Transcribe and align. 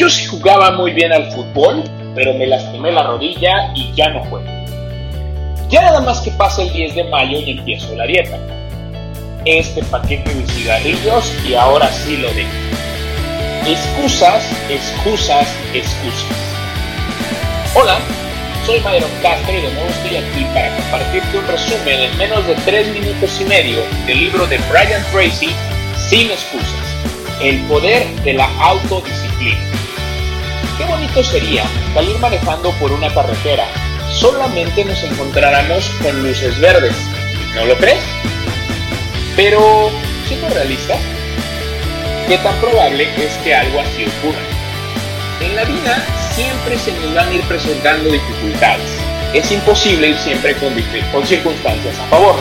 Yo 0.00 0.08
sí 0.08 0.24
jugaba 0.24 0.70
muy 0.70 0.92
bien 0.92 1.12
al 1.12 1.30
fútbol, 1.30 1.84
pero 2.14 2.32
me 2.32 2.46
lastimé 2.46 2.90
la 2.90 3.02
rodilla 3.02 3.70
y 3.74 3.92
ya 3.92 4.08
no 4.08 4.24
juego. 4.24 4.46
Ya 5.68 5.82
nada 5.82 6.00
más 6.00 6.22
que 6.22 6.30
pasa 6.30 6.62
el 6.62 6.72
10 6.72 6.94
de 6.94 7.04
mayo 7.04 7.38
y 7.38 7.50
empiezo 7.50 7.94
la 7.94 8.06
dieta. 8.06 8.38
Este 9.44 9.82
paquete 9.84 10.34
de 10.34 10.46
cigarrillos 10.46 11.30
y 11.46 11.52
ahora 11.52 11.86
sí 11.88 12.16
lo 12.16 12.32
dejo. 12.32 12.48
Excusas, 13.66 14.42
excusas, 14.70 15.46
excusas. 15.74 16.38
Hola, 17.74 17.98
soy 18.64 18.80
Myron 18.80 19.10
Castro 19.20 19.52
y 19.52 19.60
de 19.60 19.70
nuevo 19.74 19.90
estoy 19.90 20.16
aquí 20.16 20.46
para 20.54 20.74
compartirte 20.76 21.38
un 21.40 21.46
resumen 21.46 22.00
en 22.00 22.16
menos 22.16 22.46
de 22.46 22.54
3 22.54 22.88
minutos 22.94 23.38
y 23.38 23.44
medio 23.44 23.82
del 24.06 24.18
libro 24.18 24.46
de 24.46 24.56
Brian 24.70 25.04
Tracy, 25.12 25.50
Sin 26.08 26.30
excusas, 26.30 26.86
el 27.42 27.60
poder 27.66 28.08
de 28.22 28.32
la 28.32 28.48
autodisciplina. 28.62 29.79
Qué 30.80 30.86
bonito 30.86 31.22
sería 31.22 31.64
salir 31.92 32.18
manejando 32.20 32.70
por 32.80 32.90
una 32.90 33.12
carretera, 33.12 33.66
solamente 34.14 34.82
nos 34.82 35.02
encontráramos 35.02 35.84
con 36.02 36.22
luces 36.22 36.58
verdes, 36.58 36.94
¿no 37.54 37.66
lo 37.66 37.76
crees? 37.76 38.02
Pero, 39.36 39.90
siendo 40.26 40.48
realistas, 40.48 40.96
¿qué 42.26 42.38
tan 42.38 42.58
probable 42.60 43.10
es 43.22 43.30
que 43.44 43.54
algo 43.54 43.78
así 43.78 44.06
ocurra? 44.06 44.40
En 45.42 45.54
la 45.54 45.64
vida 45.64 46.02
siempre 46.32 46.78
se 46.78 46.92
nos 46.92 47.14
van 47.14 47.28
a 47.28 47.34
ir 47.34 47.42
presentando 47.42 48.10
dificultades. 48.10 48.88
Es 49.34 49.52
imposible 49.52 50.08
ir 50.08 50.16
siempre 50.16 50.54
con, 50.54 50.72
con 51.12 51.26
circunstancias 51.26 51.98
a 51.98 52.06
favor. 52.06 52.36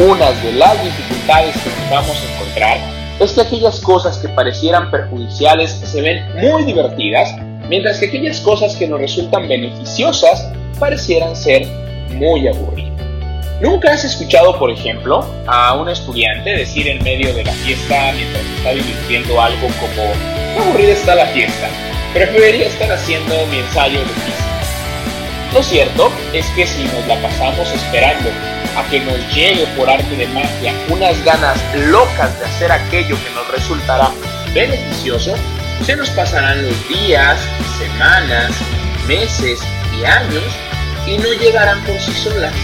Una 0.00 0.32
de 0.32 0.52
las 0.54 0.82
dificultades 0.82 1.56
que 1.58 1.70
nos 1.70 1.90
vamos 1.90 2.20
a 2.20 2.34
encontrar 2.34 2.94
es 3.20 3.32
que 3.32 3.42
aquellas 3.42 3.78
cosas 3.80 4.18
que 4.18 4.28
parecieran 4.28 4.90
perjudiciales 4.90 5.70
se 5.70 6.02
ven 6.02 6.24
muy 6.34 6.64
divertidas, 6.64 7.32
mientras 7.68 7.98
que 7.98 8.06
aquellas 8.06 8.40
cosas 8.40 8.76
que 8.76 8.86
nos 8.86 9.00
resultan 9.00 9.48
beneficiosas 9.48 10.48
parecieran 10.78 11.34
ser 11.36 11.66
muy 12.10 12.46
aburridas. 12.48 12.92
¿Nunca 13.60 13.92
has 13.92 14.04
escuchado, 14.04 14.58
por 14.58 14.70
ejemplo, 14.70 15.24
a 15.46 15.74
un 15.74 15.88
estudiante 15.88 16.50
decir 16.50 16.88
en 16.88 17.02
medio 17.02 17.32
de 17.34 17.44
la 17.44 17.52
fiesta 17.52 18.12
mientras 18.12 18.44
está 18.44 18.70
divirtiendo 18.70 19.40
algo 19.40 19.68
como, 19.80 20.60
aburrida 20.60 20.92
está 20.92 21.14
la 21.14 21.26
fiesta, 21.26 21.68
preferiría 22.12 22.66
estar 22.66 22.90
haciendo 22.90 23.34
mi 23.50 23.58
ensayo 23.58 24.00
de 24.00 24.06
física? 24.06 24.44
Lo 25.54 25.62
cierto 25.62 26.10
es 26.32 26.46
que 26.50 26.66
si 26.66 26.82
nos 26.84 27.06
la 27.06 27.16
pasamos 27.22 27.72
esperando 27.72 28.28
a 28.76 28.84
que 28.90 29.00
nos 29.00 29.16
llegue 29.32 29.66
por 29.76 29.88
arte 29.88 30.16
de 30.16 30.26
magia 30.26 30.74
unas 30.90 31.24
ganas 31.24 31.56
locas 31.76 32.36
de 32.40 32.46
hacer 32.46 32.72
aquello 32.72 33.16
que 33.16 33.34
nos 33.34 33.48
resultará 33.52 34.10
beneficioso, 34.52 35.34
se 35.82 35.96
nos 35.96 36.10
pasarán 36.10 36.62
los 36.62 36.88
días, 36.88 37.38
semanas, 37.78 38.52
meses 39.06 39.60
y 39.98 40.04
años 40.04 40.44
y 41.06 41.18
no 41.18 41.32
llegarán 41.32 41.82
por 41.84 41.98
sí 42.00 42.12
solas. 42.12 42.54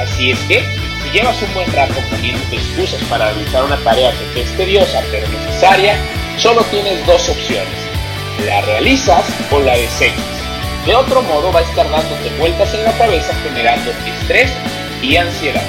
Así 0.00 0.30
es 0.30 0.38
que, 0.40 0.64
si 1.02 1.10
llevas 1.10 1.40
un 1.42 1.54
buen 1.54 1.72
rato 1.72 1.94
poniendo 2.10 2.42
excusas 2.52 3.02
para 3.04 3.32
realizar 3.32 3.64
una 3.64 3.76
tarea 3.78 4.12
que 4.34 4.42
es 4.42 4.56
tediosa 4.56 5.02
pero 5.10 5.26
necesaria, 5.28 5.96
solo 6.38 6.62
tienes 6.64 7.04
dos 7.06 7.28
opciones. 7.28 7.78
La 8.46 8.60
realizas 8.62 9.24
o 9.50 9.60
la 9.60 9.76
desechas. 9.76 10.24
De 10.86 10.94
otro 10.94 11.20
modo 11.22 11.52
va 11.52 11.60
a 11.60 11.62
estar 11.62 11.90
dándote 11.90 12.30
vueltas 12.38 12.72
en 12.72 12.84
la 12.84 12.92
cabeza 12.92 13.34
generando 13.42 13.90
estrés 13.90 14.50
y 15.02 15.16
ansiedad. 15.16 15.66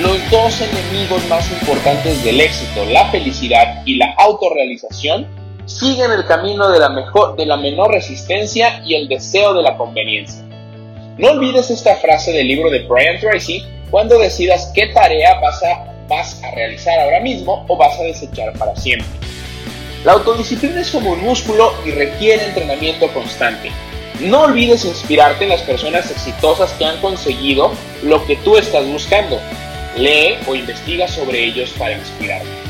Los 0.00 0.18
dos 0.30 0.60
enemigos 0.60 1.24
más 1.28 1.50
importantes 1.50 2.22
del 2.24 2.40
éxito, 2.40 2.84
la 2.86 3.10
felicidad 3.10 3.82
y 3.84 3.96
la 3.96 4.12
autorrealización, 4.18 5.37
siguen 5.68 6.10
el 6.10 6.24
camino 6.24 6.70
de 6.70 6.80
la, 6.80 6.88
mejor, 6.88 7.36
de 7.36 7.46
la 7.46 7.56
menor 7.56 7.92
resistencia 7.92 8.82
y 8.84 8.94
el 8.94 9.06
deseo 9.06 9.54
de 9.54 9.62
la 9.62 9.76
conveniencia. 9.76 10.42
No 11.18 11.30
olvides 11.30 11.70
esta 11.70 11.96
frase 11.96 12.32
del 12.32 12.48
libro 12.48 12.70
de 12.70 12.80
Brian 12.86 13.20
Tracy 13.20 13.64
cuando 13.90 14.18
decidas 14.18 14.72
qué 14.74 14.86
tarea 14.88 15.38
vas 15.40 15.62
a, 15.62 15.92
vas 16.08 16.42
a 16.42 16.50
realizar 16.54 16.98
ahora 16.98 17.20
mismo 17.20 17.64
o 17.68 17.76
vas 17.76 17.98
a 18.00 18.04
desechar 18.04 18.52
para 18.54 18.74
siempre. 18.76 19.08
La 20.04 20.12
autodisciplina 20.12 20.80
es 20.80 20.90
como 20.90 21.10
un 21.10 21.20
músculo 21.20 21.74
y 21.84 21.90
requiere 21.90 22.44
entrenamiento 22.46 23.12
constante. 23.12 23.70
No 24.20 24.42
olvides 24.42 24.84
inspirarte 24.84 25.44
en 25.44 25.50
las 25.50 25.62
personas 25.62 26.10
exitosas 26.10 26.72
que 26.72 26.84
han 26.84 26.98
conseguido 27.00 27.72
lo 28.02 28.24
que 28.26 28.36
tú 28.36 28.56
estás 28.56 28.86
buscando. 28.86 29.38
Lee 29.96 30.38
o 30.46 30.54
investiga 30.54 31.08
sobre 31.08 31.44
ellos 31.44 31.74
para 31.78 31.98
inspirarte. 31.98 32.67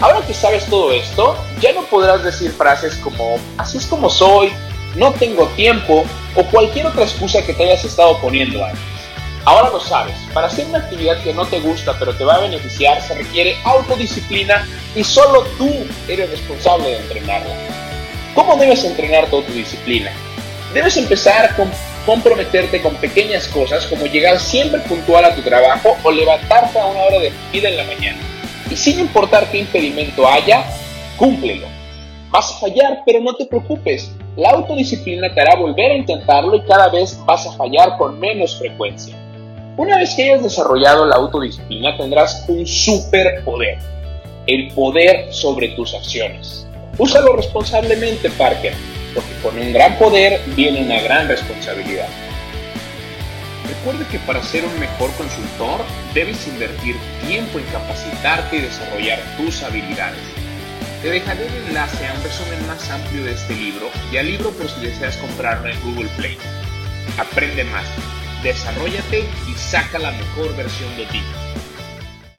Ahora 0.00 0.20
que 0.26 0.34
sabes 0.34 0.66
todo 0.66 0.92
esto, 0.92 1.36
ya 1.60 1.72
no 1.72 1.82
podrás 1.84 2.22
decir 2.22 2.50
frases 2.50 2.96
como 2.96 3.38
así 3.56 3.78
es 3.78 3.86
como 3.86 4.10
soy, 4.10 4.52
no 4.94 5.12
tengo 5.12 5.46
tiempo 5.48 6.04
o 6.34 6.44
cualquier 6.44 6.86
otra 6.86 7.04
excusa 7.04 7.42
que 7.42 7.54
te 7.54 7.64
hayas 7.64 7.84
estado 7.84 8.18
poniendo 8.20 8.62
antes. 8.62 8.80
Ahora 9.46 9.70
lo 9.70 9.80
sabes, 9.80 10.16
para 10.34 10.48
hacer 10.48 10.66
una 10.66 10.78
actividad 10.78 11.22
que 11.22 11.32
no 11.32 11.46
te 11.46 11.60
gusta 11.60 11.98
pero 11.98 12.14
te 12.14 12.24
va 12.24 12.34
a 12.34 12.40
beneficiar 12.40 13.00
se 13.00 13.14
requiere 13.14 13.56
autodisciplina 13.64 14.68
y 14.94 15.02
solo 15.02 15.44
tú 15.56 15.70
eres 16.08 16.30
responsable 16.30 16.90
de 16.90 16.96
entrenarla. 16.98 17.54
¿Cómo 18.34 18.56
debes 18.56 18.84
entrenar 18.84 19.30
tu 19.30 19.36
autodisciplina? 19.36 20.12
Debes 20.74 20.98
empezar 20.98 21.56
con 21.56 21.70
comprometerte 22.04 22.82
con 22.82 22.94
pequeñas 22.96 23.48
cosas 23.48 23.86
como 23.86 24.04
llegar 24.04 24.38
siempre 24.38 24.80
puntual 24.80 25.24
a 25.24 25.34
tu 25.34 25.40
trabajo 25.40 25.96
o 26.02 26.10
levantarte 26.10 26.78
a 26.78 26.86
una 26.86 27.00
hora 27.00 27.18
de 27.18 27.32
vida 27.50 27.70
en 27.70 27.76
la 27.78 27.84
mañana. 27.84 28.35
Y 28.70 28.76
sin 28.76 29.00
importar 29.00 29.50
qué 29.50 29.58
impedimento 29.58 30.26
haya, 30.26 30.64
cúmplelo. 31.16 31.66
Vas 32.30 32.52
a 32.52 32.58
fallar, 32.58 33.02
pero 33.06 33.20
no 33.20 33.34
te 33.34 33.46
preocupes. 33.46 34.12
La 34.36 34.50
autodisciplina 34.50 35.32
te 35.32 35.40
hará 35.40 35.56
volver 35.56 35.92
a 35.92 35.96
intentarlo 35.96 36.56
y 36.56 36.62
cada 36.62 36.88
vez 36.88 37.18
vas 37.24 37.46
a 37.46 37.52
fallar 37.52 37.96
con 37.96 38.18
menos 38.18 38.58
frecuencia. 38.58 39.16
Una 39.76 39.98
vez 39.98 40.14
que 40.14 40.24
hayas 40.24 40.42
desarrollado 40.42 41.06
la 41.06 41.16
autodisciplina 41.16 41.96
tendrás 41.96 42.44
un 42.48 42.66
superpoder, 42.66 43.78
el 44.46 44.68
poder 44.72 45.32
sobre 45.32 45.68
tus 45.68 45.94
acciones. 45.94 46.66
Úsalo 46.98 47.36
responsablemente, 47.36 48.30
Parker 48.30 48.72
porque 49.16 49.34
con 49.42 49.58
un 49.58 49.72
gran 49.72 49.98
poder 49.98 50.40
viene 50.54 50.82
una 50.82 51.00
gran 51.00 51.26
responsabilidad. 51.26 52.06
Recuerde 53.68 54.06
que 54.10 54.18
para 54.20 54.42
ser 54.42 54.64
un 54.64 54.78
mejor 54.78 55.12
consultor 55.14 55.84
debes 56.14 56.46
invertir 56.46 56.96
tiempo 57.26 57.58
en 57.58 57.64
capacitarte 57.66 58.56
y 58.56 58.60
desarrollar 58.60 59.20
tus 59.36 59.62
habilidades. 59.62 60.22
Te 61.02 61.10
dejaré 61.10 61.46
el 61.46 61.54
enlace 61.68 62.06
a 62.06 62.14
un 62.14 62.22
resumen 62.22 62.66
más 62.66 62.88
amplio 62.90 63.24
de 63.24 63.32
este 63.32 63.54
libro 63.54 63.90
y 64.12 64.16
al 64.18 64.26
libro 64.26 64.50
por 64.52 64.68
si 64.68 64.80
deseas 64.80 65.16
comprarlo 65.16 65.68
en 65.68 65.80
Google 65.80 66.08
Play. 66.16 66.38
Aprende 67.18 67.64
más, 67.64 67.86
desarrollate 68.42 69.24
y 69.48 69.54
saca 69.54 69.98
la 69.98 70.12
mejor 70.12 70.56
versión 70.56 70.96
de 70.96 71.06
ti. 71.06 71.22